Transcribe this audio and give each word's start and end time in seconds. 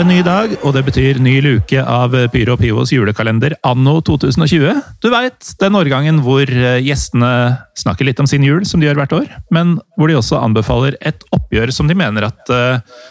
Er 0.00 0.06
det 0.06 0.14
ny 0.16 0.22
dag, 0.24 0.52
og 0.64 0.72
det 0.72 0.80
betyr 0.86 1.18
ny 1.20 1.34
luke 1.44 1.76
av 1.76 2.14
Pyro 2.32 2.54
og 2.54 2.60
Pivos 2.62 2.88
julekalender 2.94 3.52
anno 3.68 3.98
2020. 4.06 4.78
Du 5.02 5.08
veit, 5.12 5.50
den 5.60 5.76
årgangen 5.76 6.22
hvor 6.24 6.48
eh, 6.48 6.78
gjestene 6.80 7.58
snakker 7.76 8.08
litt 8.08 8.22
om 8.22 8.28
sin 8.30 8.46
jul, 8.46 8.62
som 8.64 8.80
de 8.80 8.88
gjør 8.88 9.02
hvert 9.02 9.12
år, 9.18 9.26
men 9.52 9.74
hvor 10.00 10.08
de 10.08 10.16
også 10.16 10.38
anbefaler 10.40 10.96
et 11.04 11.20
oppgjør 11.36 11.74
som 11.76 11.90
de 11.90 11.98
mener 12.00 12.30
at 12.30 12.52
eh, 12.54 13.02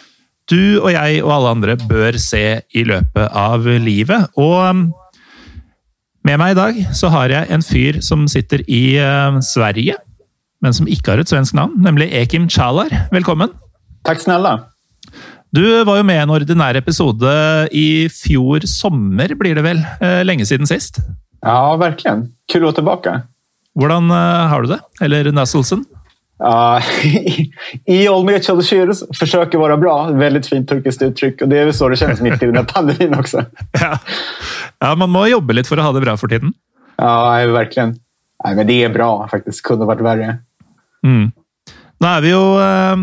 du 0.50 0.80
og 0.80 0.90
jeg 0.96 1.20
og 1.22 1.36
alle 1.36 1.52
andre 1.60 1.78
bør 1.92 2.18
se 2.18 2.42
i 2.74 2.86
løpet 2.90 3.38
av 3.38 3.70
livet. 3.86 4.34
Og 4.42 4.58
eh, 4.64 4.82
med 6.26 6.42
meg 6.42 6.56
i 6.56 6.60
dag 6.64 6.82
så 6.98 7.14
har 7.14 7.36
jeg 7.36 7.54
en 7.54 7.68
fyr 7.70 8.02
som 8.06 8.26
sitter 8.32 8.66
i 8.66 8.98
Sverige, 9.46 10.00
men 10.66 10.74
som 10.74 10.90
ikke 10.90 11.14
har 11.14 11.22
et 11.22 11.30
svensk 11.30 11.54
navn, 11.60 11.78
nemlig 11.86 12.10
Ekim 12.24 12.50
Chalar. 12.50 13.12
Velkommen! 13.14 13.54
Tack 14.08 14.26
snälla. 14.26 14.58
Du 15.52 15.84
var 15.84 15.98
jo 15.98 16.04
med 16.06 16.20
i 16.20 16.24
en 16.24 16.30
ordinær 16.34 16.78
episode 16.78 17.30
i 17.74 18.06
fjor 18.14 18.66
sommer, 18.70 19.32
blir 19.36 19.58
det 19.58 19.64
vel? 19.66 19.80
Eh, 20.02 20.20
Lenge 20.26 20.46
siden 20.46 20.68
sist. 20.70 21.00
Ja, 21.42 21.76
verkligen. 21.76 22.28
Kul 22.52 22.62
att 22.62 22.64
vara 22.64 22.76
tillbaka. 22.76 23.22
Hvordan 23.80 24.12
eh, 24.12 24.48
har 24.52 24.62
du 24.62 24.68
det? 24.68 24.80
Eller 25.02 25.32
Nasselsen? 25.32 25.86
Ja, 26.40 26.82
I 27.86 28.10
Olmec 28.10 28.48
Chalashires 28.48 29.04
försöker 29.20 29.58
vara 29.58 29.78
bra. 29.78 30.08
Väldigt 30.12 30.48
fint 30.48 30.70
turkiskt 30.70 31.02
uttryck. 31.02 31.42
Och 31.42 31.50
det 31.50 31.58
är 31.60 31.66
väl 31.66 31.74
så 31.74 31.90
det 31.90 31.98
känns 31.98 32.22
mitt 32.22 32.44
i 32.44 32.46
den 32.46 32.56
här 32.56 32.64
pandemin 32.64 33.20
också. 33.20 33.46
Ja. 33.82 33.98
ja, 34.80 34.96
man 34.96 35.10
må 35.10 35.28
jobbe 35.28 35.54
litt 35.54 35.68
for 35.68 35.80
å 35.80 35.82
ha 35.82 35.92
det 35.92 36.02
bra 36.02 36.18
for 36.18 36.28
tiden. 36.28 36.54
Ja, 36.96 37.46
verkligen. 37.48 37.96
Nej, 38.44 38.56
men 38.56 38.68
det 38.68 38.84
är 38.84 38.90
bra 38.90 39.28
faktiskt. 39.28 39.62
Kunde 39.64 39.86
varit 39.86 40.02
värre. 40.02 40.38
Mm. 41.04 41.32
Nå 42.00 42.08
er 42.08 42.22
vi 42.24 42.30
jo 42.32 42.44
eh, 42.64 43.02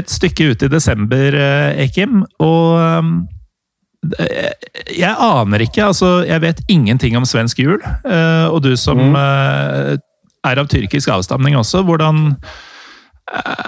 et 0.00 0.10
stykke 0.10 0.50
ute 0.52 0.66
i 0.66 0.72
desember, 0.72 1.34
eh, 1.34 1.84
Ekim, 1.86 2.24
og 2.42 2.80
eh, 2.80 4.52
jeg 4.96 5.14
aner 5.20 5.62
ikke, 5.66 5.84
altså 5.92 6.24
jeg 6.26 6.40
vet 6.42 6.62
ingenting 6.72 7.16
om 7.18 7.26
svensk 7.28 7.58
jul. 7.62 7.78
eh, 8.04 8.46
Og 8.50 8.62
du 8.62 8.76
som 8.76 8.98
Mm. 8.98 9.16
eh, 9.16 9.96
er 10.44 10.58
av 10.58 10.68
tyrkisk 10.68 11.08
avstamning 11.08 11.54
også, 11.56 11.84
hvordan 11.84 12.36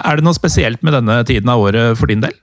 Er 0.05 0.15
det 0.17 0.23
noe 0.25 0.33
spesielt 0.35 0.81
med 0.83 0.91
denne 0.93 1.23
tiden 1.23 1.47
av 1.47 1.59
året 1.61 1.97
for 1.97 2.07
din 2.07 2.19
del? 2.19 2.33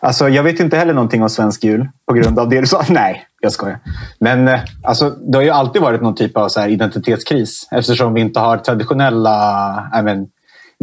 Alltså, 0.00 0.28
jag 0.28 0.42
vet 0.42 0.60
inte 0.60 0.76
heller 0.78 0.94
någonting 0.94 1.22
om 1.22 1.28
svensk 1.28 1.64
jul 1.64 1.88
på 2.08 2.14
grund 2.14 2.38
av 2.38 2.48
det 2.48 2.60
du 2.60 2.66
sa. 2.66 2.82
Nej, 2.88 3.26
jag 3.42 3.52
skojar. 3.52 3.78
Men 4.20 4.48
alltså, 4.84 5.10
det 5.10 5.38
har 5.38 5.42
ju 5.42 5.50
alltid 5.50 5.82
varit 5.82 6.02
någon 6.02 6.14
typ 6.14 6.36
av 6.36 6.48
så 6.48 6.66
identitetskris 6.66 7.68
eftersom 7.72 8.14
vi 8.14 8.20
inte 8.20 8.40
har 8.40 8.58
traditionella 8.58 9.90
I 9.98 10.02
mean, 10.02 10.26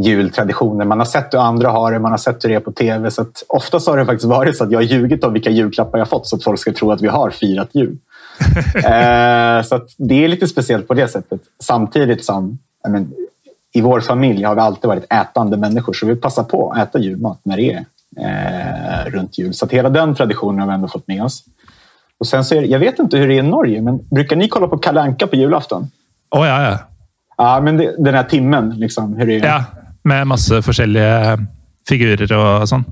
jultraditioner. 0.01 0.85
Man 0.85 0.99
har 0.99 1.05
sett 1.05 1.33
hur 1.33 1.39
andra 1.39 1.69
har 1.69 1.91
det, 1.91 1.99
man 1.99 2.11
har 2.11 2.17
sett 2.17 2.45
hur 2.45 2.49
det 2.49 2.55
är 2.55 2.59
på 2.59 2.71
tv. 2.71 3.11
Så 3.11 3.21
att 3.21 3.43
oftast 3.47 3.87
har 3.87 3.97
det 3.97 4.05
faktiskt 4.05 4.29
varit 4.29 4.57
så 4.57 4.63
att 4.63 4.71
jag 4.71 4.79
har 4.79 4.83
ljugit 4.83 5.23
om 5.23 5.33
vilka 5.33 5.49
julklappar 5.49 5.97
jag 5.97 6.09
fått 6.09 6.27
så 6.27 6.35
att 6.35 6.43
folk 6.43 6.59
ska 6.59 6.73
tro 6.73 6.91
att 6.91 7.01
vi 7.01 7.07
har 7.07 7.29
firat 7.29 7.69
jul. 7.73 7.97
eh, 8.75 9.63
så 9.63 9.79
det 9.97 10.23
är 10.23 10.27
lite 10.27 10.47
speciellt 10.47 10.87
på 10.87 10.93
det 10.93 11.07
sättet. 11.07 11.41
Samtidigt 11.63 12.25
som 12.25 12.59
I 12.87 12.89
mean, 12.89 13.13
i 13.73 13.81
vår 13.81 14.01
familj 14.01 14.43
har 14.43 14.55
vi 14.55 14.61
alltid 14.61 14.87
varit 14.87 15.13
ätande 15.13 15.57
människor 15.57 15.93
så 15.93 16.05
vi 16.05 16.15
passar 16.15 16.43
på 16.43 16.71
att 16.71 16.89
äta 16.89 16.99
julmat 16.99 17.39
när 17.43 17.57
det 17.57 17.73
är 17.73 17.85
eh, 18.19 19.11
runt 19.11 19.37
jul. 19.37 19.53
Så 19.53 19.67
hela 19.67 19.89
den 19.89 20.15
traditionen 20.15 20.59
har 20.59 20.67
vi 20.67 20.73
ändå 20.73 20.87
fått 20.87 21.07
med 21.07 21.23
oss. 21.23 21.43
Och 22.17 22.27
sen 22.27 22.45
så 22.45 22.55
det, 22.55 22.65
jag 22.65 22.79
vet 22.79 22.99
inte 22.99 23.17
hur 23.17 23.27
det 23.27 23.33
är 23.33 23.39
i 23.39 23.41
Norge, 23.41 23.81
men 23.81 23.99
brukar 24.11 24.35
ni 24.35 24.47
kolla 24.47 24.67
på 24.67 24.77
Kalle 24.77 25.01
Anka 25.01 25.27
på 25.27 25.35
julafton? 25.35 25.87
Å 26.35 26.45
ja, 26.45 26.63
ja. 26.63 26.77
Ja, 27.37 27.61
men 27.61 27.77
det, 27.77 27.95
den 27.97 28.15
här 28.15 28.23
timmen, 28.23 28.69
liksom, 28.69 29.13
hur 29.13 29.27
det 29.27 29.35
är. 29.35 29.45
ja. 29.45 29.65
Med 30.03 30.27
masse 30.27 30.61
forskjellige 30.61 31.37
figurer 31.87 32.31
og 32.37 32.67
sånn. 32.69 32.85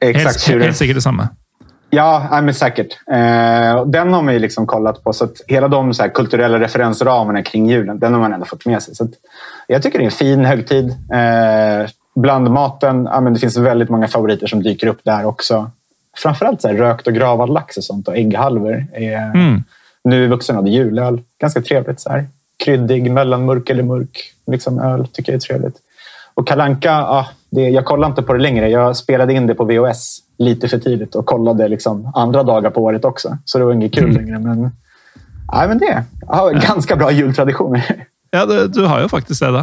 Exakt 0.00 0.46
Helt, 0.46 0.62
helt 0.62 0.76
sikkert 0.76 1.00
det 1.00 1.04
samme. 1.04 1.28
Ja, 1.90 2.28
ja, 2.30 2.40
men 2.40 2.54
säkert. 2.54 2.98
Eh, 3.10 3.86
den 3.86 4.12
har 4.12 4.22
man 4.22 4.34
ju 4.34 4.38
liksom 4.40 4.66
kollat 4.66 5.04
på. 5.04 5.12
Så 5.12 5.24
att 5.24 5.40
hela 5.46 5.68
de 5.68 5.94
så 5.94 6.08
kulturella 6.08 6.60
referensramarna 6.60 7.42
kring 7.42 7.70
julen, 7.70 7.98
den 7.98 8.12
har 8.12 8.20
man 8.20 8.32
ändå 8.32 8.46
fått 8.46 8.66
med 8.66 8.82
sig. 8.82 8.94
Så 8.94 9.04
att 9.04 9.10
jag 9.66 9.82
tycker 9.82 9.98
det 9.98 10.04
är 10.04 10.06
en 10.06 10.10
fin 10.10 10.44
högtid. 10.44 10.90
Eh, 10.90 11.90
bland 12.14 12.50
maten, 12.50 13.08
ja, 13.12 13.20
men 13.20 13.34
det 13.34 13.40
finns 13.40 13.56
väldigt 13.56 13.88
många 13.88 14.08
favoriter 14.08 14.46
som 14.46 14.62
dyker 14.62 14.86
upp 14.86 15.00
där 15.02 15.24
också. 15.24 15.70
Framförallt 16.16 16.62
så 16.62 16.68
här, 16.68 16.74
rökt 16.74 17.06
och 17.06 17.14
gravad 17.14 17.50
lax 17.50 17.76
och 17.76 17.84
sånt 17.84 18.08
och 18.08 18.16
ägghalvor. 18.16 18.86
Är, 18.92 19.30
Mm. 19.34 19.64
Nu 20.04 20.24
i 20.24 20.26
vuxen 20.26 20.58
ålder 20.58 20.70
julöl. 20.72 21.20
Ganska 21.40 21.62
trevligt. 21.62 22.00
Så 22.00 22.10
här. 22.10 22.26
Kryddig, 22.64 23.10
mellanmörk 23.10 23.70
eller 23.70 23.82
mörk 23.82 24.32
liksom 24.46 24.78
öl 24.78 25.06
tycker 25.06 25.32
jag 25.32 25.36
är 25.36 25.40
trevligt. 25.40 25.76
Och 26.38 26.46
kalanka, 26.46 26.88
ja, 26.88 27.26
det, 27.50 27.60
jag 27.60 27.84
kollar 27.84 28.08
inte 28.08 28.22
på 28.22 28.32
det 28.32 28.38
längre. 28.38 28.68
Jag 28.68 28.96
spelade 28.96 29.34
in 29.34 29.46
det 29.46 29.54
på 29.54 29.64
VHS 29.64 30.18
lite 30.38 30.68
för 30.68 30.78
tidigt 30.78 31.14
och 31.14 31.26
kollade 31.26 31.68
liksom 31.68 32.12
andra 32.14 32.42
dagar 32.42 32.70
på 32.70 32.82
året 32.82 33.04
också. 33.04 33.38
Så 33.44 33.58
det 33.58 33.64
var 33.64 33.72
inget 33.72 33.94
kul 33.94 34.12
längre. 34.12 34.38
Men, 34.38 34.70
ja, 35.52 35.64
men 35.68 35.78
det 35.78 36.04
jag 36.20 36.34
har 36.34 36.52
ganska 36.52 36.96
bra 36.96 37.10
jultraditioner. 37.12 37.84
Ja, 38.30 38.46
det, 38.46 38.68
du 38.68 38.84
har 38.84 39.00
jo 39.00 39.08
faktisk 39.08 39.40
det, 39.40 39.48
da. 39.54 39.62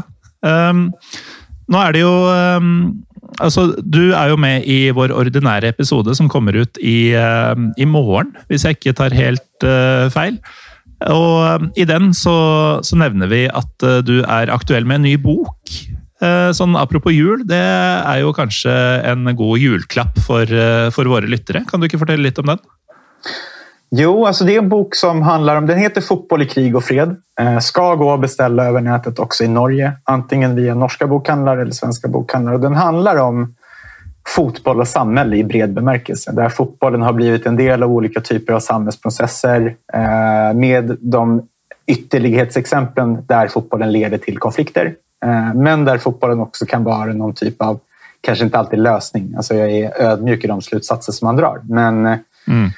Um, 0.69 0.87
nå 1.69 1.77
er 1.77 1.91
det 1.93 1.99
jo 2.01 2.13
um, 2.57 2.69
Altså, 3.37 3.67
du 3.77 4.09
er 4.17 4.31
jo 4.31 4.39
med 4.41 4.65
i 4.65 4.89
vår 4.89 5.13
ordinære 5.13 5.69
episode 5.69 6.15
som 6.17 6.29
kommer 6.29 6.57
ut 6.57 6.79
i, 6.81 7.13
um, 7.13 7.69
i 7.77 7.85
morgen, 7.85 8.31
hvis 8.47 8.65
jeg 8.65 8.79
ikke 8.79 8.95
tar 8.97 9.13
helt 9.13 9.67
uh, 9.67 10.09
feil. 10.09 10.39
Og 11.05 11.61
um, 11.61 11.69
i 11.77 11.85
den 11.85 12.09
så, 12.17 12.39
så 12.81 12.97
nevner 12.97 13.29
vi 13.29 13.43
at 13.45 13.85
uh, 13.85 14.01
du 14.01 14.23
er 14.23 14.49
aktuell 14.49 14.87
med 14.89 15.03
en 15.03 15.07
ny 15.11 15.13
bok. 15.21 15.77
Eh, 16.21 16.51
sånn 16.55 16.77
apropos 16.79 17.11
jul, 17.11 17.43
det 17.47 17.59
er 17.59 18.21
jo 18.21 18.31
kanskje 18.35 18.71
en 19.11 19.27
god 19.35 19.59
julklapp 19.59 20.19
for, 20.23 20.43
eh, 20.43 20.89
for 20.95 21.11
våre 21.11 21.27
lyttere. 21.27 21.65
Kan 21.67 21.79
du 21.79 21.87
ikke 21.87 21.99
fortelle 21.99 22.23
litt 22.23 22.39
om 22.39 22.45
den? 22.45 22.59
Jo, 23.91 24.25
alltså 24.25 24.45
det 24.45 24.55
är 24.55 24.61
en 24.61 24.69
bok 24.69 24.95
som 24.95 25.21
handlar 25.21 25.55
om, 25.55 25.67
den 25.67 25.77
heter 25.77 26.01
Fotboll 26.01 26.41
i 26.41 26.45
krig 26.45 26.75
och 26.75 26.83
fred. 26.83 27.15
Eh, 27.39 27.59
ska 27.59 27.95
gå 27.95 28.13
att 28.13 28.21
beställa 28.21 28.65
över 28.65 28.81
nätet 28.81 29.19
också 29.19 29.43
i 29.43 29.47
Norge. 29.47 29.91
Antingen 30.03 30.55
via 30.55 30.75
norska 30.75 31.07
bokhandlare 31.07 31.61
eller 31.61 31.71
svenska 31.71 32.07
bokhandlare. 32.07 32.57
Den 32.57 32.75
handlar 32.75 33.17
om 33.17 33.55
fotboll 34.27 34.79
och 34.79 34.87
samhälle 34.87 35.35
i 35.35 35.43
bred 35.43 35.73
bemärkelse. 35.73 36.31
Där 36.31 36.49
fotbollen 36.49 37.01
har 37.01 37.13
blivit 37.13 37.45
en 37.45 37.55
del 37.55 37.83
av 37.83 37.91
olika 37.91 38.21
typer 38.21 38.53
av 38.53 38.59
samhällsprocesser. 38.59 39.75
Eh, 39.93 40.53
med 40.55 40.97
de 40.99 41.47
ytterlighetsexemplen 41.87 43.25
där 43.25 43.47
fotbollen 43.47 43.91
leder 43.91 44.17
till 44.17 44.37
konflikter. 44.37 44.95
Eh, 45.25 45.53
men 45.53 45.85
där 45.85 45.97
fotbollen 45.97 46.39
också 46.39 46.65
kan 46.65 46.83
vara 46.83 47.13
någon 47.13 47.33
typ 47.33 47.61
av, 47.61 47.79
kanske 48.21 48.45
inte 48.45 48.57
alltid 48.57 48.79
lösning. 48.79 49.33
Alltså 49.37 49.55
jag 49.55 49.71
är 49.71 50.01
ödmjuk 50.01 50.43
i 50.43 50.47
de 50.47 50.61
slutsatser 50.61 51.11
som 51.13 51.25
man 51.25 51.35
drar. 51.35 51.61
Men 51.63 52.05
eh, 52.05 52.17
Mm. 52.47 52.69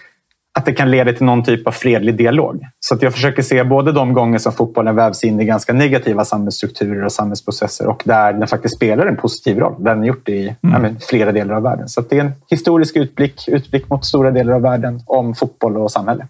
att 0.53 0.65
det 0.65 0.73
kan 0.73 0.91
leda 0.91 1.13
till 1.13 1.25
någon 1.25 1.43
typ 1.43 1.67
av 1.67 1.71
fredlig 1.71 2.17
dialog. 2.17 2.65
Så 2.79 2.95
att 2.95 3.01
jag 3.01 3.13
försöker 3.13 3.41
se 3.41 3.63
både 3.63 3.91
de 3.91 4.13
gånger 4.13 4.39
som 4.39 4.51
fotbollen 4.53 4.95
vävs 4.95 5.23
in 5.23 5.39
i 5.39 5.45
ganska 5.45 5.73
negativa 5.73 6.25
samhällsstrukturer 6.25 7.05
och 7.05 7.11
samhällsprocesser 7.11 7.87
och 7.87 8.01
där 8.05 8.33
den 8.33 8.47
faktiskt 8.47 8.75
spelar 8.75 9.05
en 9.05 9.17
positiv 9.17 9.59
roll. 9.59 9.83
Den 9.83 9.97
har 9.97 10.05
gjort 10.05 10.25
det 10.25 10.31
i 10.31 10.55
ja, 10.61 10.79
men, 10.79 10.99
flera 10.99 11.31
delar 11.31 11.55
av 11.55 11.63
världen. 11.63 11.89
Så 11.89 12.01
det 12.01 12.17
är 12.17 12.21
en 12.21 12.33
historisk 12.49 12.95
utblick, 12.95 13.47
utblick 13.47 13.89
mot 13.89 14.05
stora 14.05 14.31
delar 14.31 14.53
av 14.53 14.61
världen 14.61 15.01
om 15.05 15.35
fotboll 15.35 15.77
och 15.77 15.91
samhälle. 15.91 16.27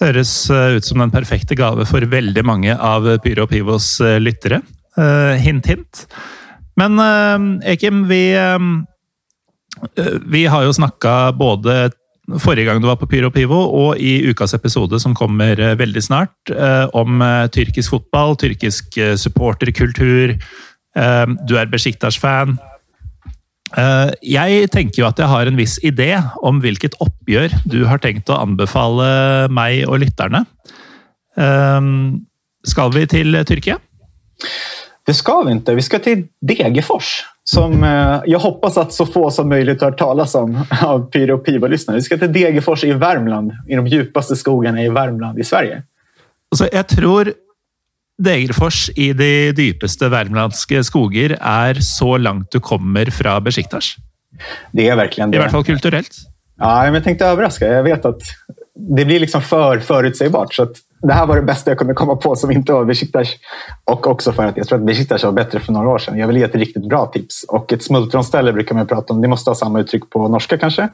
Høres 0.00 0.50
eh, 0.50 0.76
ut 0.76 0.84
som 0.84 0.98
den 0.98 1.10
perfekte 1.10 1.54
gave 1.54 1.86
for 1.86 2.00
veldig 2.00 2.44
mange 2.44 2.76
av 2.78 3.18
Pyro 3.18 3.46
Pivos 3.46 4.00
lyttere. 4.18 4.60
Eh, 4.98 5.38
hint, 5.38 5.66
hint. 5.66 6.06
Men 6.80 6.98
eh, 6.98 7.72
Ekim, 7.74 8.04
vi, 8.08 8.32
eh, 8.34 8.58
vi 10.26 10.46
har 10.46 10.66
jo 10.66 10.74
snakka 10.74 11.32
både 11.38 11.90
forrige 12.40 12.68
gang 12.68 12.78
du 12.82 12.86
var 12.86 12.98
på 13.00 13.08
Pyro 13.10 13.30
Pivo, 13.34 13.58
og 13.58 13.98
i 13.98 14.20
ukas 14.30 14.54
episode 14.54 15.00
som 15.02 15.14
kommer 15.18 15.58
eh, 15.58 15.76
veldig 15.78 16.02
snart, 16.02 16.52
om 16.94 17.22
eh, 17.22 17.46
tyrkisk 17.54 17.96
fotball, 17.96 18.36
tyrkisk 18.38 18.98
supporterkultur. 19.18 20.36
Du 21.46 21.52
er 21.54 21.68
Besjiktas-fan. 21.70 22.56
Jeg 24.26 24.70
tenker 24.74 24.98
jo 24.98 25.06
at 25.06 25.20
jeg 25.22 25.30
har 25.30 25.46
en 25.46 25.58
viss 25.58 25.76
idé 25.86 26.08
om 26.42 26.58
hvilket 26.58 26.96
oppgjør 26.98 27.54
du 27.70 27.84
har 27.86 28.02
tenkt 28.02 28.32
å 28.34 28.40
anbefale 28.42 29.46
meg 29.54 29.84
og 29.86 30.00
lytterne. 30.02 30.42
Skal 32.66 32.92
vi 32.96 33.06
til 33.14 33.38
Tyrkia? 33.46 33.78
Det 35.10 35.14
ska 35.14 35.42
vi 35.42 35.52
inte. 35.52 35.74
Vi 35.74 35.82
ska 35.82 35.98
till 35.98 36.26
Degerfors. 36.40 37.24
Som 37.44 37.84
eh, 37.84 38.20
jag 38.26 38.38
hoppas 38.38 38.76
att 38.76 38.92
så 38.92 39.06
få 39.06 39.30
som 39.30 39.48
möjligt 39.48 39.80
har 39.80 39.90
hört 39.90 39.98
talas 39.98 40.34
om 40.34 40.64
av 40.82 41.10
Pyro 41.10 41.34
och 41.34 41.44
Pivo-lyssnare. 41.44 41.96
Vi 41.96 42.02
ska 42.02 42.18
till 42.18 42.32
Degerfors 42.32 42.84
i 42.84 42.92
Värmland. 42.92 43.52
I 43.68 43.74
de 43.74 43.86
djupaste 43.86 44.36
skogarna 44.36 44.82
i 44.82 44.88
Värmland 44.88 45.38
i 45.38 45.44
Sverige. 45.44 45.82
Altså, 46.50 46.68
jeg 46.72 46.86
tror 46.88 47.32
Degerfors 48.22 48.90
i 48.96 49.12
de 49.12 49.52
dypeste 49.52 50.08
värmländska 50.08 50.84
skogar 50.84 51.38
är 51.40 51.74
så 51.74 52.16
långt 52.16 52.50
du 52.50 52.60
kommer 52.60 53.06
från 53.06 53.44
Besiktas. 53.44 53.96
Det 54.72 54.88
är 54.88 54.96
verkligen 54.96 55.30
det. 55.30 55.36
I 55.36 55.40
alla 55.40 55.50
fall 55.50 55.64
kulturellt. 55.64 56.14
Ja, 56.58 56.82
men 56.82 56.94
jag 56.94 57.04
tänkte 57.04 57.26
överraska. 57.26 57.66
Jag 57.66 57.82
vet 57.82 58.04
att 58.04 58.22
det 58.74 59.04
blir 59.04 59.20
liksom 59.20 59.42
för 59.42 59.78
förutsägbart. 59.78 60.54
Så 60.54 60.68
det 61.02 61.12
här 61.12 61.26
var 61.26 61.36
det 61.36 61.42
bästa 61.42 61.70
jag 61.70 61.78
kunde 61.78 61.94
komma 61.94 62.16
på 62.16 62.36
som 62.36 62.50
inte 62.50 62.72
var 62.72 62.84
Besiktas. 62.84 63.28
Och 63.84 64.06
också 64.06 64.32
för 64.32 64.46
att 64.46 64.56
jag 64.56 64.66
tror 64.68 64.78
att 64.78 64.84
Besiktas 64.84 65.24
var 65.24 65.32
bättre 65.32 65.60
för 65.60 65.72
några 65.72 65.88
år 65.88 65.98
sedan. 65.98 66.18
Jag 66.18 66.26
vill 66.26 66.36
ge 66.36 66.42
ett 66.42 66.54
riktigt 66.54 66.88
bra 66.88 67.06
tips. 67.06 67.44
Och 67.48 67.72
ett 67.72 67.82
smultronställe 67.82 68.52
brukar 68.52 68.74
man 68.74 68.86
prata 68.86 69.12
om. 69.12 69.22
Det 69.22 69.28
måste 69.28 69.50
ha 69.50 69.54
samma 69.54 69.80
uttryck 69.80 70.10
på 70.10 70.28
norska 70.28 70.58
kanske? 70.58 70.88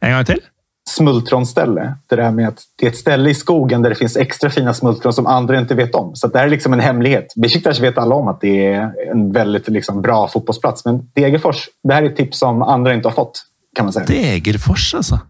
En 0.00 0.12
gång 0.14 0.24
till. 0.24 0.40
Smultronställe. 0.88 1.94
Det 2.06 2.16
där 2.16 2.30
med 2.30 2.48
att 2.48 2.62
det 2.76 2.86
är 2.86 2.90
ett 2.90 2.96
ställe 2.96 3.30
i 3.30 3.34
skogen 3.34 3.82
där 3.82 3.90
det 3.90 3.96
finns 3.96 4.16
extra 4.16 4.50
fina 4.50 4.74
smultron 4.74 5.12
som 5.12 5.26
andra 5.26 5.58
inte 5.58 5.74
vet 5.74 5.94
om. 5.94 6.16
Så 6.16 6.28
det 6.28 6.38
här 6.38 6.46
är 6.46 6.50
liksom 6.50 6.72
en 6.72 6.80
hemlighet. 6.80 7.32
Besiktas 7.36 7.80
vet 7.80 7.98
alla 7.98 8.14
om 8.14 8.28
att 8.28 8.40
det 8.40 8.72
är 8.72 8.92
en 9.10 9.32
väldigt 9.32 9.68
liksom 9.68 10.02
bra 10.02 10.28
fotbollsplats. 10.28 10.84
Men 10.84 11.10
Degerfors, 11.14 11.68
det 11.82 11.94
här 11.94 12.02
är 12.02 12.06
ett 12.06 12.16
tips 12.16 12.38
som 12.38 12.62
andra 12.62 12.94
inte 12.94 13.08
har 13.08 13.14
fått. 13.14 13.42
Kan 13.76 13.84
man 13.84 13.92
säga. 13.92 14.06
Degerfors 14.06 14.94
alltså? 14.94 15.20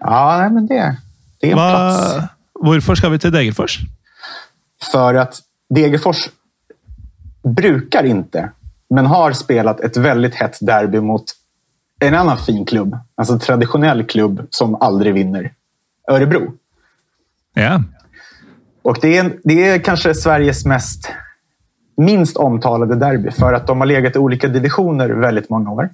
Ja, 0.00 0.48
men 0.52 0.66
det, 0.66 0.96
det 1.44 1.50
är 1.50 1.52
en 1.52 1.56
Va? 1.56 1.70
plats. 1.70 2.30
Varför 2.52 2.94
ska 2.94 3.08
vi 3.08 3.18
till 3.18 3.32
Degerfors? 3.32 3.78
För 4.92 5.14
att 5.14 5.40
Degerfors 5.74 6.28
brukar 7.42 8.04
inte, 8.04 8.50
men 8.90 9.06
har 9.06 9.32
spelat 9.32 9.80
ett 9.80 9.96
väldigt 9.96 10.34
hett 10.34 10.58
derby 10.60 11.00
mot 11.00 11.24
en 12.00 12.14
annan 12.14 12.38
fin 12.38 12.66
klubb. 12.66 12.98
Alltså 13.14 13.38
traditionell 13.38 14.04
klubb 14.04 14.46
som 14.50 14.74
aldrig 14.74 15.14
vinner. 15.14 15.52
Örebro. 16.10 16.52
Ja. 17.54 17.82
Och 18.82 18.98
det 19.00 19.16
är, 19.16 19.32
det 19.44 19.68
är 19.68 19.78
kanske 19.78 20.14
Sveriges 20.14 20.64
mest 20.64 21.12
minst 21.96 22.36
omtalade 22.36 22.96
derby 22.96 23.30
för 23.30 23.52
att 23.52 23.66
de 23.66 23.78
har 23.78 23.86
legat 23.86 24.16
i 24.16 24.18
olika 24.18 24.48
divisioner 24.48 25.08
väldigt 25.08 25.50
många 25.50 25.70
år. 25.70 25.90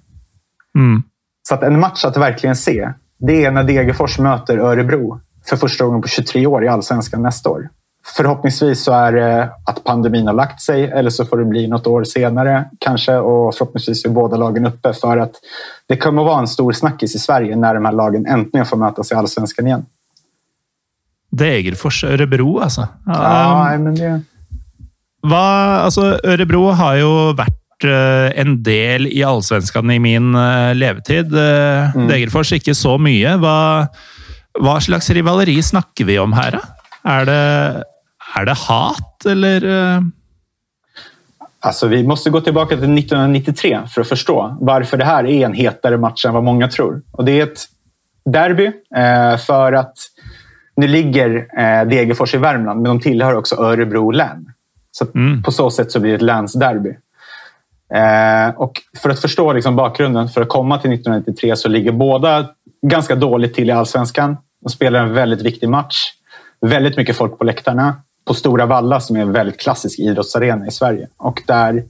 Mm. 0.74 1.02
Så 1.48 1.54
att 1.54 1.62
en 1.62 1.80
match 1.80 2.04
att 2.04 2.16
verkligen 2.16 2.56
se, 2.56 2.92
det 3.18 3.44
är 3.44 3.50
när 3.50 3.64
Degerfors 3.64 4.18
möter 4.18 4.58
Örebro 4.58 5.20
för 5.48 5.56
första 5.56 5.84
gången 5.84 6.02
på 6.02 6.08
23 6.08 6.46
år 6.46 6.64
i 6.64 6.68
allsvenskan 6.68 7.22
nästa 7.22 7.50
år. 7.50 7.68
Förhoppningsvis 8.16 8.84
så 8.84 8.92
är 8.92 9.12
det 9.12 9.50
att 9.64 9.84
pandemin 9.84 10.26
har 10.26 10.34
lagt 10.34 10.60
sig 10.60 10.84
eller 10.84 11.10
så 11.10 11.24
får 11.24 11.38
det 11.38 11.44
bli 11.44 11.66
något 11.66 11.86
år 11.86 12.04
senare 12.04 12.64
kanske 12.78 13.16
och 13.16 13.54
förhoppningsvis 13.54 14.04
är 14.04 14.08
båda 14.08 14.36
lagen 14.36 14.66
uppe 14.66 14.92
för 14.92 15.18
att 15.18 15.32
det 15.86 15.96
kommer 15.96 16.22
att 16.22 16.26
vara 16.26 16.40
en 16.40 16.48
stor 16.48 16.72
snackis 16.72 17.14
i 17.14 17.18
Sverige 17.18 17.56
när 17.56 17.74
de 17.74 17.84
här 17.84 17.92
lagen 17.92 18.26
äntligen 18.26 18.66
får 18.66 18.76
mötas 18.76 19.12
i 19.12 19.14
allsvenskan 19.14 19.66
igen. 19.66 19.86
Degerfors 21.30 22.04
Örebro 22.04 22.58
alltså. 22.58 22.88
Ja, 23.06 23.72
um, 23.74 23.84
men 23.84 23.94
det... 23.94 24.20
Va, 25.22 25.78
alltså, 25.80 26.20
Örebro 26.24 26.70
har 26.70 26.94
ju 26.94 27.32
varit 27.32 27.84
uh, 27.84 28.40
en 28.40 28.62
del 28.62 29.06
i 29.06 29.24
allsvenskan 29.24 29.90
i 29.90 29.98
min 29.98 30.34
uh, 30.34 30.74
levetid. 30.74 31.34
Uh, 31.34 31.96
mm. 31.96 32.08
Degerfors 32.08 32.52
inte 32.52 32.74
så 32.74 32.98
mycket. 32.98 33.38
Va, 33.38 33.88
Hva 34.58 34.80
slags 34.80 35.10
rivaleri 35.10 35.62
snakker 35.62 36.04
vi 36.04 36.18
om 36.18 36.32
här? 36.32 36.60
Är 37.02 37.24
det, 37.26 37.84
är 38.36 38.44
det 38.44 38.52
hat, 38.52 39.26
eller? 39.26 39.64
Eh? 39.64 40.00
Alltså, 41.60 41.88
vi 41.88 42.06
måste 42.06 42.30
gå 42.30 42.40
tillbaka 42.40 42.68
till 42.68 42.98
1993 42.98 43.80
för 43.94 44.00
att 44.00 44.08
förstå 44.08 44.56
varför 44.60 44.96
det 44.96 45.04
här 45.04 45.26
är 45.26 45.46
en 45.46 45.52
hetare 45.52 45.98
match 45.98 46.24
än 46.24 46.34
vad 46.34 46.44
många 46.44 46.68
tror. 46.68 47.02
Och 47.12 47.24
det 47.24 47.40
är 47.40 47.42
ett 47.42 47.64
derby 48.24 48.66
eh, 48.96 49.36
för 49.36 49.72
att 49.72 49.96
nu 50.76 50.88
ligger 50.88 51.48
eh, 51.58 51.88
Degerfors 51.88 52.34
i 52.34 52.38
Värmland, 52.38 52.82
men 52.82 52.88
de 52.88 53.00
tillhör 53.00 53.34
också 53.34 53.56
Örebro 53.56 54.10
län. 54.10 54.52
Så 54.90 55.06
mm. 55.14 55.42
På 55.42 55.52
så 55.52 55.70
sätt 55.70 55.92
så 55.92 56.00
blir 56.00 56.10
det 56.10 56.16
ett 56.16 56.22
länsderby. 56.22 56.96
och 58.56 58.72
för 59.02 59.10
att 59.10 59.20
förstå 59.20 59.52
liksom 59.52 59.76
bakgrunden, 59.76 60.28
för 60.28 60.40
att 60.40 60.48
komma 60.48 60.78
till 60.78 60.92
1993 60.92 61.56
så 61.56 61.68
ligger 61.68 61.92
båda 61.92 62.48
ganska 62.82 63.14
dåligt 63.14 63.54
till 63.54 63.68
i 63.68 63.72
allsvenskan. 63.72 64.36
De 64.62 64.70
spelar 64.70 65.00
en 65.00 65.14
väldigt 65.14 65.42
viktig 65.42 65.68
match. 65.68 66.12
Väldigt 66.60 66.96
mycket 66.96 67.16
folk 67.16 67.38
på 67.38 67.44
läktarna. 67.44 67.94
På 68.24 68.34
Stora 68.34 68.66
Valla 68.66 69.00
som 69.00 69.16
är 69.16 69.20
en 69.20 69.32
väldigt 69.32 69.60
klassisk 69.60 69.98
idrottsarena 69.98 70.66
i 70.66 70.70
Sverige. 70.70 71.08
Och 71.16 71.42
där 71.46 71.84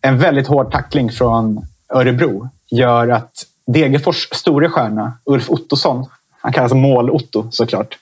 en 0.00 0.18
väldigt 0.18 0.46
hård 0.46 0.72
tackling 0.72 1.10
från 1.10 1.66
Örebro 1.94 2.48
gör 2.70 3.08
att 3.08 3.32
Degerfors 3.66 4.28
store 4.32 4.68
stjärna 4.68 5.12
Ulf 5.24 5.50
Ottosson, 5.50 6.06
han 6.40 6.52
kallas 6.52 6.72
Mål-Otto 6.72 7.50
såklart, 7.50 7.98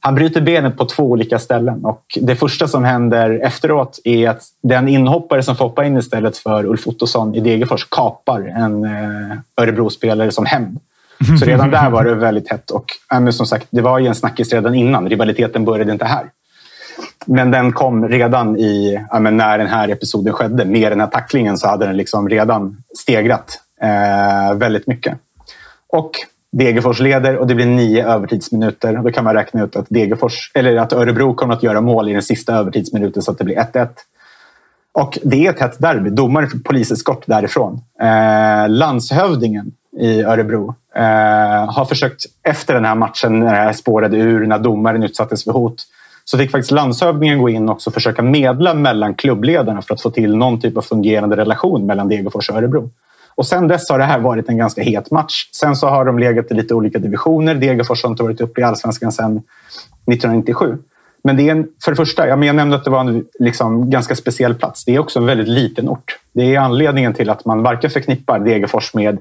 han 0.00 0.14
bryter 0.14 0.40
benet 0.40 0.76
på 0.76 0.84
två 0.84 1.02
olika 1.02 1.38
ställen 1.38 1.84
och 1.84 2.18
det 2.20 2.36
första 2.36 2.68
som 2.68 2.84
händer 2.84 3.30
efteråt 3.30 3.98
är 4.04 4.28
att 4.28 4.42
den 4.62 4.88
inhoppare 4.88 5.42
som 5.42 5.56
får 5.56 5.64
hoppa 5.64 5.84
in 5.84 5.98
istället 5.98 6.38
för 6.38 6.64
Ulf 6.64 6.86
Ottosson 6.86 7.34
i 7.34 7.40
Degerfors 7.40 7.84
kapar 7.84 8.40
en 8.40 8.84
eh, 8.84 9.38
Örebro-spelare 9.56 10.30
som 10.30 10.46
hämnd. 10.46 10.80
Så 11.40 11.44
redan 11.44 11.70
där 11.70 11.90
var 11.90 12.04
det 12.04 12.14
väldigt 12.14 12.50
hett. 12.50 12.70
Och 12.70 12.86
som 13.30 13.46
sagt, 13.46 13.66
det 13.70 13.80
var 13.80 13.98
ju 13.98 14.06
en 14.06 14.14
snackis 14.14 14.52
redan 14.52 14.74
innan. 14.74 15.08
Rivaliteten 15.08 15.64
började 15.64 15.92
inte 15.92 16.04
här. 16.04 16.24
Men 17.26 17.50
den 17.50 17.72
kom 17.72 18.08
redan 18.08 18.56
i, 18.56 19.00
när 19.20 19.58
den 19.58 19.66
här 19.66 19.88
episoden 19.88 20.32
skedde. 20.32 20.64
Med 20.64 20.92
den 20.92 21.00
här 21.00 21.06
tacklingen 21.06 21.58
så 21.58 21.68
hade 21.68 21.86
den 21.86 21.96
liksom 21.96 22.28
redan 22.28 22.76
stegrat 22.98 23.60
eh, 23.82 24.54
väldigt 24.54 24.86
mycket. 24.86 25.18
Och 25.88 26.10
Degerfors 26.52 27.00
leder 27.00 27.36
och 27.36 27.46
det 27.46 27.54
blir 27.54 27.66
nio 27.66 28.06
övertidsminuter. 28.06 28.96
Då 28.96 29.10
kan 29.10 29.24
man 29.24 29.34
räkna 29.34 29.64
ut 29.64 29.76
att, 29.76 29.86
Degerfors, 29.88 30.50
eller 30.54 30.76
att 30.76 30.92
Örebro 30.92 31.34
kommer 31.34 31.54
att 31.54 31.62
göra 31.62 31.80
mål 31.80 32.08
i 32.08 32.12
den 32.12 32.22
sista 32.22 32.54
övertidsminuten 32.54 33.22
så 33.22 33.30
att 33.30 33.38
det 33.38 33.44
blir 33.44 33.56
1-1. 33.56 33.88
Och 34.92 35.18
det 35.22 35.46
är 35.46 35.50
ett 35.50 35.60
hett 35.60 35.78
derby. 35.78 36.10
Domaren 36.10 36.50
fick 36.50 36.64
poliseskort 36.64 37.26
därifrån. 37.26 37.80
Eh, 38.00 38.68
landshövdingen 38.68 39.72
i 40.00 40.22
Örebro 40.22 40.74
eh, 40.94 41.72
har 41.72 41.84
försökt 41.84 42.24
efter 42.42 42.74
den 42.74 42.84
här 42.84 42.94
matchen 42.94 43.40
när 43.40 43.52
det 43.52 43.58
här 43.58 43.72
spårade 43.72 44.16
ur, 44.16 44.46
när 44.46 44.58
domaren 44.58 45.02
utsattes 45.02 45.44
för 45.44 45.52
hot, 45.52 45.86
så 46.24 46.38
fick 46.38 46.50
faktiskt 46.50 46.70
landshövdingen 46.70 47.38
gå 47.38 47.48
in 47.48 47.68
och 47.68 47.82
försöka 47.82 48.22
medla 48.22 48.74
mellan 48.74 49.14
klubbledarna 49.14 49.82
för 49.82 49.94
att 49.94 50.02
få 50.02 50.10
till 50.10 50.36
någon 50.36 50.60
typ 50.60 50.76
av 50.76 50.82
fungerande 50.82 51.36
relation 51.36 51.86
mellan 51.86 52.08
Degerfors 52.08 52.50
och 52.50 52.56
Örebro. 52.56 52.90
Och 53.34 53.46
sen 53.46 53.68
dess 53.68 53.90
har 53.90 53.98
det 53.98 54.04
här 54.04 54.18
varit 54.18 54.48
en 54.48 54.56
ganska 54.56 54.82
het 54.82 55.10
match. 55.10 55.48
Sen 55.52 55.76
så 55.76 55.86
har 55.88 56.04
de 56.04 56.18
legat 56.18 56.50
i 56.50 56.54
lite 56.54 56.74
olika 56.74 56.98
divisioner. 56.98 57.54
Degerfors 57.54 58.02
har 58.02 58.10
inte 58.10 58.22
varit 58.22 58.40
uppe 58.40 58.60
i 58.60 58.64
allsvenskan 58.64 59.12
sedan 59.12 59.36
1997. 59.36 60.78
Men 61.24 61.36
det 61.36 61.48
är 61.48 61.52
en, 61.52 61.66
för 61.84 61.92
det 61.92 61.96
första, 61.96 62.28
jag 62.28 62.54
nämnde 62.54 62.76
att 62.76 62.84
det 62.84 62.90
var 62.90 63.00
en 63.00 63.24
liksom 63.38 63.90
ganska 63.90 64.14
speciell 64.16 64.54
plats. 64.54 64.84
Det 64.84 64.94
är 64.94 64.98
också 64.98 65.18
en 65.18 65.26
väldigt 65.26 65.48
liten 65.48 65.88
ort. 65.88 66.18
Det 66.32 66.54
är 66.54 66.60
anledningen 66.60 67.14
till 67.14 67.30
att 67.30 67.44
man 67.44 67.62
varken 67.62 67.90
förknippar 67.90 68.38
Degerfors 68.38 68.94
med 68.94 69.18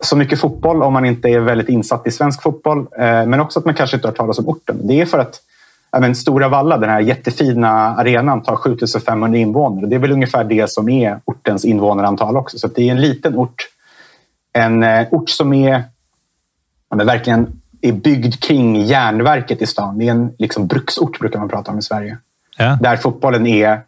så 0.00 0.16
mycket 0.16 0.40
fotboll 0.40 0.82
om 0.82 0.92
man 0.92 1.04
inte 1.04 1.28
är 1.28 1.40
väldigt 1.40 1.68
insatt 1.68 2.06
i 2.06 2.10
svensk 2.10 2.42
fotboll. 2.42 2.78
Eh, 2.78 3.26
men 3.26 3.40
också 3.40 3.58
att 3.58 3.64
man 3.64 3.74
kanske 3.74 3.96
inte 3.96 4.08
har 4.08 4.12
talas 4.12 4.38
om 4.38 4.48
orten. 4.48 4.86
Det 4.86 5.00
är 5.00 5.06
för 5.06 5.18
att 5.18 5.40
men, 5.98 6.14
Stora 6.14 6.48
Valla, 6.48 6.78
den 6.78 6.90
här 6.90 7.00
jättefina 7.00 7.68
arenan, 7.70 8.42
tar 8.42 8.56
7500 8.56 9.38
invånare. 9.38 9.86
Det 9.86 9.94
är 9.94 10.00
väl 10.00 10.12
ungefär 10.12 10.44
det 10.44 10.70
som 10.70 10.88
är 10.88 11.20
ortens 11.24 11.64
invånarantal 11.64 12.36
också. 12.36 12.58
Så 12.58 12.68
det 12.68 12.88
är 12.88 12.90
en 12.90 13.00
liten 13.00 13.36
ort. 13.36 13.68
En 14.52 14.82
eh, 14.82 15.06
ort 15.10 15.30
som 15.30 15.52
är 15.52 15.84
ja, 16.90 16.96
verkligen 16.96 17.60
är 17.80 17.92
byggd 17.92 18.42
kring 18.42 18.84
järnverket 18.84 19.62
i 19.62 19.66
stan. 19.66 19.98
Det 19.98 20.06
är 20.06 20.10
en 20.10 20.32
liksom, 20.38 20.66
bruksort 20.66 21.18
brukar 21.18 21.38
man 21.38 21.48
prata 21.48 21.72
om 21.72 21.78
i 21.78 21.82
Sverige. 21.82 22.18
Ja. 22.58 22.78
Där 22.80 22.96
fotbollen 22.96 23.46
är 23.46 23.80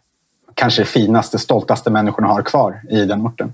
kanske 0.53 0.81
det 0.81 0.85
finaste, 0.85 1.39
stoltaste 1.39 1.89
människorna 1.89 2.27
har 2.27 2.41
kvar 2.41 2.81
i 2.89 3.05
den 3.05 3.21
orten. 3.21 3.53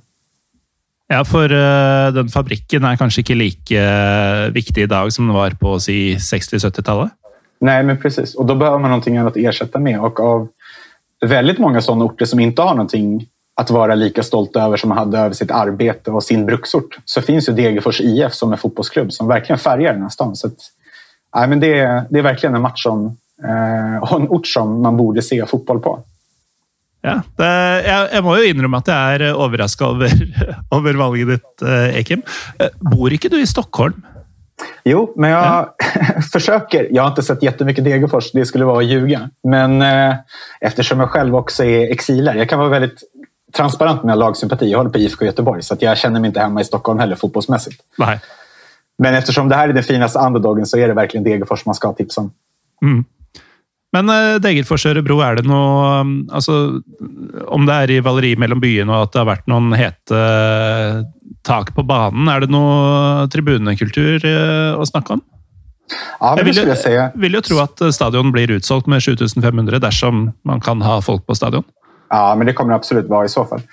Ja, 1.12 1.26
for 1.26 1.52
uh, 1.52 2.14
den 2.14 2.30
fabrikken 2.30 2.84
är 2.84 2.96
kanske 2.96 3.22
inte 3.22 3.36
lika 3.36 3.76
uh, 3.76 4.46
eh, 4.46 4.52
viktig 4.52 4.82
idag 4.82 5.14
som 5.14 5.28
den 5.28 5.36
var 5.36 5.52
på 5.52 5.80
si, 5.80 6.16
60-70-talet? 6.16 7.12
Nej, 7.60 7.84
men 7.84 7.98
precis. 7.98 8.36
Och 8.36 8.46
då 8.46 8.56
behöver 8.56 8.80
man 8.80 8.90
någonting 8.90 9.18
annat 9.18 9.34
att 9.34 9.38
ersätta 9.38 9.80
med. 9.80 10.00
Och 10.00 10.20
av 10.20 10.48
väldigt 11.26 11.60
många 11.60 11.82
sådana 11.82 12.06
orter 12.06 12.26
som 12.26 12.40
inte 12.40 12.62
har 12.62 12.76
någonting 12.76 13.26
att 13.56 13.70
vara 13.70 13.96
lika 13.96 14.24
stolt 14.24 14.56
över 14.56 14.78
som 14.78 14.90
man 14.90 14.98
hade 14.98 15.18
över 15.20 15.36
sitt 15.36 15.52
arbete 15.52 16.12
och 16.12 16.24
sin 16.24 16.46
bruksort 16.46 17.00
så 17.06 17.22
finns 17.22 17.50
ju 17.50 17.54
Degerfors 17.54 18.02
IF 18.02 18.34
som 18.34 18.52
en 18.52 18.58
fotbollsklubb 18.58 19.14
som 19.14 19.28
verkligen 19.28 19.60
färgar 19.60 19.94
den 19.94 20.02
här 20.02 20.10
stan. 20.10 20.36
Så 20.36 20.48
att, 20.48 20.58
nej, 21.36 21.48
men 21.48 21.60
det, 21.60 21.80
är, 21.80 22.04
det 22.10 22.20
är 22.20 22.24
verkligen 22.24 22.56
en 22.56 22.62
match 22.62 22.84
som, 22.84 23.18
eh, 23.44 24.04
och 24.04 24.20
en 24.22 24.28
ort 24.30 24.48
som 24.48 24.82
man 24.82 24.98
borde 24.98 25.22
se 25.22 25.46
fotboll 25.46 25.80
på. 25.80 26.04
Ja, 27.02 27.22
det, 27.40 27.50
jeg, 27.86 28.08
jeg, 28.12 28.24
må 28.26 28.36
jo 28.36 28.48
innrømme 28.52 28.80
at 28.82 28.90
jeg 28.92 29.20
er 29.20 29.38
overraska 29.40 29.88
over, 29.88 30.12
over, 30.76 30.98
valget 31.00 31.36
ditt, 31.36 31.64
eh, 31.64 32.00
Ekim. 32.02 32.24
Eh, 32.60 32.74
bor 32.92 33.14
ikke 33.16 33.32
du 33.32 33.38
i 33.40 33.48
Stockholm? 33.48 34.02
Jo, 34.84 35.14
men 35.16 35.30
jag 35.30 35.44
ja. 35.44 35.76
försöker. 36.34 36.88
Jag 36.92 37.04
har 37.04 37.10
inte 37.10 37.24
sett 37.24 37.44
jättemycket 37.44 37.84
Degerfors, 37.84 38.32
det 38.32 38.46
skulle 38.46 38.66
vara 38.66 38.80
att 38.80 38.86
ljuga. 38.86 39.30
Men 39.44 39.82
eh, 39.82 40.16
eftersom 40.62 41.00
jag 41.00 41.10
själv 41.10 41.36
också 41.36 41.64
är 41.64 41.92
exilare, 41.92 42.38
jag 42.38 42.50
kan 42.50 42.60
vara 42.60 42.70
väldigt 42.70 43.04
transparent 43.54 44.04
med 44.04 44.18
lagsympati. 44.18 44.72
Jag 44.72 44.78
håller 44.78 44.92
på 44.92 44.98
IFK 44.98 45.26
Göteborg, 45.26 45.64
så 45.64 45.78
jag 45.80 45.98
känner 45.98 46.20
mig 46.20 46.28
inte 46.28 46.40
hemma 46.40 46.62
i 46.62 46.66
Stockholm 46.66 47.00
heller 47.00 47.16
fotbollsmässigt. 47.16 47.82
Nej. 47.98 48.20
Men 48.98 49.16
eftersom 49.16 49.50
det 49.50 49.56
här 49.56 49.70
är 49.70 49.74
den 49.74 49.84
finaste 49.84 50.20
underdogen 50.20 50.66
så 50.66 50.78
är 50.78 50.88
det 50.88 50.94
verkligen 50.94 51.24
Degerfors 51.24 51.66
man 51.66 51.76
ska 51.76 51.94
tipsa 51.94 52.22
om. 52.22 52.32
Mm. 52.82 53.06
Men 53.96 54.10
uh, 54.10 54.38
Degerfors 54.42 54.86
Örebro, 54.86 55.18
er 55.26 55.40
det 55.40 55.48
noe 55.50 56.02
um, 56.04 56.12
altså, 56.30 56.82
Om 57.50 57.66
det 57.66 57.74
er 57.76 57.90
rivaleri 57.96 58.36
mellom 58.38 58.62
byene 58.62 58.94
og 58.94 59.08
at 59.08 59.16
det 59.16 59.22
har 59.24 59.30
vært 59.32 59.50
noen 59.50 59.74
hete 59.78 60.20
uh, 60.20 61.02
tak 61.48 61.74
på 61.74 61.86
banen, 61.88 62.30
er 62.30 62.44
det 62.44 62.52
noe 62.54 63.26
tribunekultur 63.34 64.26
uh, 64.28 64.78
å 64.78 64.86
snakke 64.86 65.18
om? 65.18 65.24
Ja, 65.90 66.36
jeg 66.38 66.52
vil, 66.52 66.60
jeg 66.70 67.06
vil, 67.18 67.38
jo 67.40 67.42
tro 67.42 67.64
at 67.64 67.82
stadion 67.96 68.30
blir 68.36 68.52
utsolgt 68.60 68.86
med 68.92 69.02
7500 69.02 69.82
dersom 69.82 70.28
man 70.46 70.62
kan 70.62 70.84
ha 70.86 71.00
folk 71.02 71.26
på 71.26 71.34
stadion. 71.34 71.66
Ja, 72.14 72.36
men 72.38 72.46
det 72.46 72.54
kommer 72.54 72.76
det 72.76 72.84
absolut 72.84 73.10
vara 73.10 73.26
i 73.26 73.34
så 73.34 73.46
fall. 73.46 73.64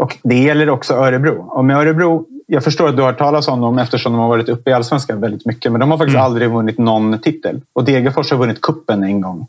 Och 0.00 0.16
det 0.22 0.38
gäller 0.38 0.70
också 0.70 0.94
Örebro. 0.94 1.44
Och 1.48 1.64
med 1.64 1.76
Örebro, 1.76 2.26
jag 2.46 2.64
förstår 2.64 2.88
att 2.88 2.96
du 2.96 3.02
har 3.02 3.12
talas 3.12 3.48
om 3.48 3.60
dem 3.60 3.78
eftersom 3.78 4.12
de 4.12 4.18
har 4.18 4.28
varit 4.28 4.48
uppe 4.48 4.70
i 4.70 4.72
allsvenskan 4.72 5.20
väldigt 5.20 5.46
mycket. 5.46 5.72
Men 5.72 5.80
de 5.80 5.90
har 5.90 5.98
faktiskt 5.98 6.14
mm. 6.14 6.24
aldrig 6.24 6.50
vunnit 6.50 6.78
någon 6.78 7.18
titel. 7.18 7.60
Och 7.72 7.84
Degerfors 7.84 8.30
har 8.30 8.38
vunnit 8.38 8.60
kuppen 8.60 9.04
en 9.04 9.20
gång. 9.20 9.46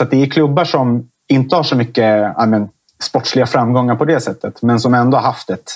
Så 0.00 0.06
det 0.06 0.22
är 0.22 0.26
klubbar 0.26 0.64
som 0.64 1.08
inte 1.28 1.56
har 1.56 1.62
så 1.62 1.76
mycket 1.76 2.36
men, 2.48 2.68
sportsliga 3.02 3.46
framgångar 3.46 3.96
på 3.96 4.04
det 4.04 4.20
sättet, 4.20 4.62
men 4.62 4.80
som 4.80 4.94
ändå 4.94 5.16
har 5.16 5.24
haft 5.24 5.50
ett 5.50 5.70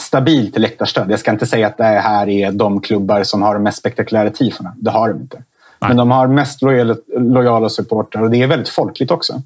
stabilt 0.00 0.58
läktarstöd. 0.58 1.10
Jag 1.10 1.20
ska 1.20 1.30
inte 1.30 1.46
säga 1.46 1.66
att 1.66 1.76
det 1.76 1.84
här 1.84 2.28
är 2.28 2.52
de 2.52 2.80
klubbar 2.80 3.22
som 3.22 3.42
har 3.42 3.54
de 3.54 3.62
mest 3.62 3.78
spektakulära 3.78 4.30
tifona. 4.30 4.72
Det 4.76 4.90
har 4.90 5.08
de 5.08 5.20
inte. 5.20 5.36
Nej. 5.36 5.88
Men 5.88 5.96
de 5.96 6.10
har 6.10 6.28
mest 6.28 6.62
lojala, 6.62 6.96
lojala 7.18 7.68
supportrar 7.68 8.22
och 8.22 8.30
det 8.30 8.42
är 8.42 8.46
väldigt 8.46 8.68
folkligt 8.68 9.10
också. 9.10 9.42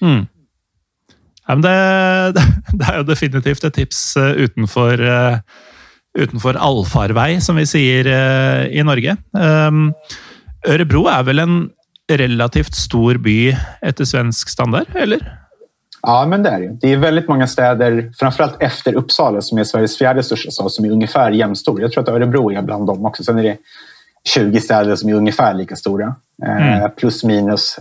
Mm. 0.00 0.26
Ja, 1.46 1.54
det, 1.54 2.32
det, 2.78 2.88
er 2.88 2.96
jo 2.96 3.02
definitivt 3.02 3.64
et 3.64 3.74
tips 3.74 4.16
eh, 4.16 4.32
utenfor, 4.32 5.00
uh, 5.00 5.38
utenfor 6.18 6.58
allfarvei, 6.58 7.40
som 7.40 7.56
vi 7.56 7.66
sier 7.66 8.10
uh, 8.10 8.66
i 8.66 8.82
Norge. 8.82 9.16
Um, 9.30 9.94
Örebro 10.66 11.06
er 11.10 11.22
vel 11.22 11.38
en 11.38 11.70
relativt 12.16 12.74
stor 12.74 13.14
by 13.14 13.56
efter 13.80 14.04
svensk 14.04 14.48
standard, 14.48 14.86
eller? 14.94 15.38
Ja, 16.02 16.26
men 16.26 16.42
det 16.42 16.50
är 16.50 16.60
det. 16.60 16.78
Det 16.80 16.92
är 16.92 16.96
väldigt 16.96 17.28
många 17.28 17.46
städer, 17.46 18.12
framförallt 18.18 18.62
efter 18.62 18.94
Uppsala 18.94 19.40
som 19.40 19.58
är 19.58 19.64
Sveriges 19.64 19.98
fjärde 19.98 20.22
största 20.22 20.50
stad, 20.50 20.72
som 20.72 20.84
är 20.84 20.90
ungefär 20.90 21.30
jämnstor. 21.30 21.80
Jag 21.80 21.92
tror 21.92 22.02
att 22.02 22.08
Örebro 22.08 22.52
är 22.52 22.62
bland 22.62 22.86
dem 22.86 23.06
också. 23.06 23.24
Sen 23.24 23.38
är 23.38 23.42
det 23.42 23.56
20 24.24 24.60
städer 24.60 24.96
som 24.96 25.08
är 25.08 25.14
ungefär 25.14 25.54
lika 25.54 25.76
stora. 25.76 26.14
Eh, 26.42 26.76
mm. 26.76 26.90
plus 26.96 27.24
minus 27.24 27.78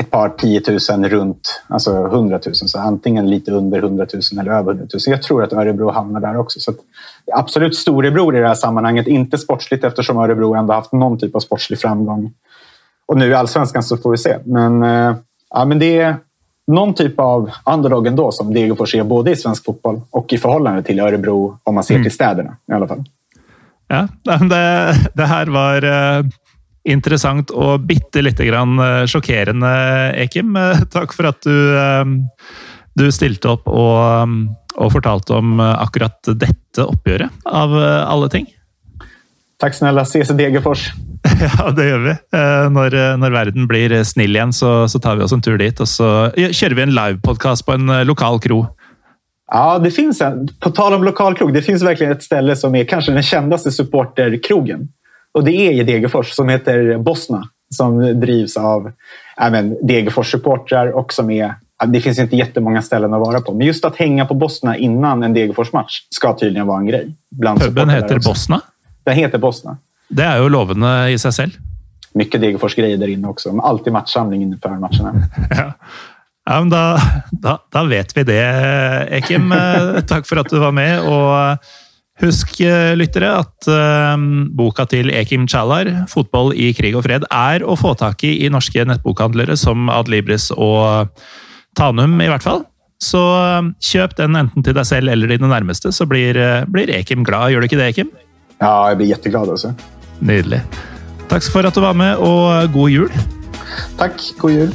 ett 0.00 0.10
par 0.10 0.28
tiotusen 0.28 1.08
runt, 1.08 1.62
alltså 1.68 2.06
hundratusen. 2.06 2.68
Så 2.68 2.78
antingen 2.78 3.30
lite 3.30 3.52
under 3.52 3.80
hundratusen 3.80 4.38
eller 4.38 4.52
över 4.52 4.72
hundratusen. 4.72 5.10
Jag 5.10 5.22
tror 5.22 5.42
att 5.44 5.52
Örebro 5.52 5.90
hamnar 5.90 6.20
där 6.20 6.36
också. 6.36 6.60
Så 6.60 6.74
absolut 7.32 7.76
storebror 7.76 8.36
i 8.36 8.40
det 8.40 8.48
här 8.48 8.54
sammanhanget. 8.54 9.06
Inte 9.06 9.38
sportsligt 9.38 9.84
eftersom 9.84 10.16
Örebro 10.16 10.54
ändå 10.54 10.72
haft 10.72 10.92
någon 10.92 11.18
typ 11.18 11.34
av 11.34 11.40
sportslig 11.40 11.78
framgång 11.78 12.32
och 13.06 13.18
nu 13.18 13.28
i 13.28 13.34
allsvenskan 13.34 13.82
så 13.82 13.96
får 13.96 14.10
vi 14.10 14.16
se. 14.16 14.38
Men, 14.44 14.82
eh, 14.82 15.16
ja, 15.50 15.64
men 15.64 15.78
det 15.78 15.98
är 15.98 16.16
någon 16.66 16.94
typ 16.94 17.20
av 17.20 17.50
underdog 17.64 18.06
ändå 18.06 18.32
som 18.32 18.54
Degerfors 18.54 18.94
är 18.94 19.04
både 19.04 19.30
i 19.30 19.36
svensk 19.36 19.64
fotboll 19.64 20.00
och 20.10 20.32
i 20.32 20.38
förhållande 20.38 20.82
till 20.82 21.00
Örebro 21.00 21.58
om 21.62 21.74
man 21.74 21.84
ser 21.84 21.94
mm. 21.94 22.04
till 22.04 22.12
städerna 22.12 22.56
i 22.70 22.72
alla 22.72 22.88
fall. 22.88 23.04
Ja, 23.88 24.08
det, 24.22 24.94
det 25.14 25.24
här 25.24 25.46
var 25.46 25.84
uh, 25.84 26.26
intressant 26.84 27.50
och 27.50 27.80
bitte 27.80 28.22
lite 28.22 28.46
grann 28.46 28.78
uh, 28.78 29.06
chockerande, 29.06 30.12
Ekim. 30.16 30.58
Tack 30.90 31.12
för 31.12 31.24
att 31.24 31.42
du, 31.42 31.78
du 32.94 33.12
stilte 33.12 33.48
upp 33.48 33.68
och, 33.68 34.28
och 34.74 34.92
fortalte 34.92 35.32
om 35.32 35.60
akkurat 35.60 36.20
detta 36.26 36.82
uppgöret 36.82 37.30
av 37.44 37.74
alla 38.06 38.28
ting. 38.28 38.46
Tack 39.60 39.74
snälla, 39.74 40.02
ses 40.02 40.30
i 40.30 40.34
Degerfors. 40.34 40.92
Ja, 41.40 41.70
det 41.74 41.84
gjør 41.88 42.02
vi. 42.04 42.12
Eh, 42.38 42.66
når, 42.72 42.94
når 43.18 43.32
verden 43.34 43.66
blir 43.68 43.92
snill 44.06 44.36
igjen, 44.36 44.52
så, 44.54 44.86
så, 44.88 45.00
tar 45.02 45.18
vi 45.18 45.24
oss 45.26 45.32
en 45.34 45.42
tur 45.42 45.58
dit. 45.58 45.80
Och 45.80 45.88
så 45.88 46.30
kjører 46.36 46.76
vi 46.78 46.84
en 46.84 46.94
livepodcast 46.94 47.66
på 47.66 47.74
en 47.74 47.90
eh, 47.90 48.04
lokal 48.06 48.38
kro. 48.40 48.60
Ja, 49.50 49.78
det 49.78 49.90
finns 49.90 50.20
en. 50.20 50.48
På 50.60 50.70
tal 50.70 50.94
om 50.94 51.04
lokal 51.04 51.34
krog, 51.34 51.52
det 51.54 51.62
finns 51.62 51.82
verkligen 51.82 52.12
ett 52.12 52.22
ställe 52.22 52.56
som 52.56 52.74
är 52.74 52.84
kanske 52.84 53.12
den 53.12 53.22
kändaste 53.22 53.72
supporterkrogen. 53.72 54.88
Och 55.34 55.44
det 55.44 55.52
är 55.52 55.72
i 55.72 55.82
Degerfors 55.82 56.30
som 56.30 56.48
heter 56.48 56.98
Bosna. 56.98 57.48
Som 57.74 58.20
drivs 58.20 58.56
av 58.56 58.92
Degerfors-supportrar 59.82 60.90
och 60.90 61.12
som 61.12 61.30
är 61.30 61.54
det 61.86 62.00
finns 62.00 62.18
inte 62.18 62.36
jättemånga 62.36 62.82
ställen 62.82 63.14
att 63.14 63.20
vara 63.20 63.40
på. 63.40 63.54
Men 63.54 63.66
just 63.66 63.84
att 63.84 63.96
hänga 63.96 64.26
på 64.26 64.34
Bosna 64.34 64.76
innan 64.76 65.22
en 65.22 65.34
Degerfors-match 65.34 66.06
ska 66.10 66.38
tydligen 66.38 66.66
vara 66.66 66.78
en 66.78 66.86
grej. 66.86 67.14
Puben 67.58 67.88
heter 67.88 68.18
Bosna? 68.18 68.60
Den 69.06 69.14
heter 69.14 69.38
Bosna. 69.38 69.78
Det 70.08 70.22
är 70.22 70.42
ju 70.42 70.48
lovande 70.48 71.10
i 71.10 71.18
sig 71.18 71.32
själv. 71.32 71.50
Mycket 72.14 72.40
Degerfors-grejer 72.40 72.96
där 72.96 73.08
inne 73.08 73.28
också. 73.28 73.60
Alltid 73.60 73.92
matchsamling 73.92 74.42
inför 74.42 74.68
matcherna. 74.68 75.28
ja. 75.50 75.72
Ja, 76.46 76.60
men 76.60 76.70
da, 76.70 76.98
da, 77.30 77.58
da, 77.72 77.82
vet 77.84 78.16
vi 78.16 78.22
det, 78.22 78.42
Ekim. 79.10 79.52
Eh, 79.52 80.00
Tack 80.06 80.26
för 80.26 80.36
att 80.36 80.50
du 80.50 80.58
var 80.58 80.72
med. 80.72 81.00
Og 81.02 81.58
husk, 82.22 82.60
eh, 82.60 82.94
lyttere, 82.96 83.32
at 83.42 83.66
um, 84.14 84.46
boka 84.56 84.86
til 84.86 85.10
Ekim 85.10 85.48
Chalar, 85.50 86.06
'Fotboll 86.06 86.54
i 86.54 86.70
krig 86.72 86.94
og 86.96 87.02
fred', 87.04 87.26
er 87.30 87.66
å 87.66 87.74
få 87.76 87.96
tak 87.98 88.22
i 88.24 88.46
i 88.46 88.48
norske 88.48 88.84
nettbokhandlere 88.86 89.56
som 89.58 89.90
Adlibris 89.90 90.52
og 90.54 91.10
Tanum, 91.76 92.14
i 92.22 92.30
hvert 92.30 92.46
fall. 92.46 92.62
Så 93.02 93.20
um, 93.58 93.74
kjøp 93.82 94.14
den 94.16 94.38
enten 94.38 94.62
til 94.62 94.78
deg 94.78 94.86
selv 94.86 95.10
eller 95.10 95.34
dine 95.34 95.50
nærmeste, 95.50 95.90
så 95.92 96.06
blir, 96.06 96.38
blir 96.70 96.94
Ekim 96.94 97.26
glad. 97.26 97.50
Gjør 97.50 97.66
du 97.66 97.68
ikke 97.68 97.82
det, 97.82 97.90
Ekim? 97.90 98.14
Ja, 98.58 98.88
jag 98.88 98.96
blir 98.96 99.06
jätteglad. 99.06 99.50
Alltså. 99.50 99.74
Nydelig. 100.18 100.60
Tack 101.28 101.42
för 101.42 101.64
att 101.64 101.74
du 101.74 101.80
var 101.80 101.94
med 101.94 102.16
och 102.16 102.72
god 102.72 102.90
jul. 102.90 103.12
Tack, 103.98 104.12
god 104.38 104.50
jul. 104.50 104.74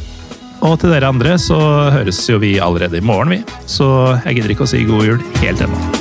Och 0.60 0.80
till 0.80 0.94
er 0.94 1.02
andra 1.02 1.38
så 1.38 1.60
hörs 1.90 2.30
ju 2.30 2.38
vi 2.38 2.60
allerede 2.60 2.98
imorgon 2.98 3.30
vi. 3.30 3.44
Så 3.66 4.18
jag 4.26 4.34
gidder 4.34 4.50
inte 4.52 4.64
att 4.64 4.70
säga 4.70 4.88
god 4.88 5.06
jul 5.06 5.20
helt 5.36 5.62
ännu. 5.62 6.00